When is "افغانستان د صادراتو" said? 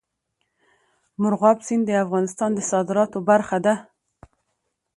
2.05-3.17